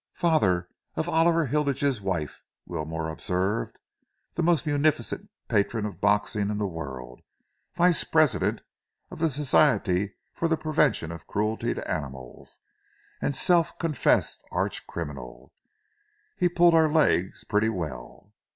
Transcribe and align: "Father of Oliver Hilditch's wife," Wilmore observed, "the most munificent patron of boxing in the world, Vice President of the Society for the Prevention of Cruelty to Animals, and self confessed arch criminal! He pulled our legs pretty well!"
"Father 0.15 0.67
of 0.95 1.07
Oliver 1.07 1.45
Hilditch's 1.45 2.01
wife," 2.01 2.41
Wilmore 2.65 3.07
observed, 3.07 3.79
"the 4.33 4.41
most 4.41 4.65
munificent 4.65 5.29
patron 5.47 5.85
of 5.85 6.01
boxing 6.01 6.49
in 6.49 6.57
the 6.57 6.65
world, 6.65 7.21
Vice 7.75 8.03
President 8.03 8.61
of 9.11 9.19
the 9.19 9.29
Society 9.29 10.15
for 10.33 10.47
the 10.47 10.57
Prevention 10.57 11.11
of 11.11 11.27
Cruelty 11.27 11.75
to 11.75 11.87
Animals, 11.87 12.61
and 13.21 13.35
self 13.35 13.77
confessed 13.77 14.43
arch 14.51 14.87
criminal! 14.87 15.53
He 16.35 16.49
pulled 16.49 16.73
our 16.73 16.91
legs 16.91 17.43
pretty 17.43 17.69
well!" 17.69 18.33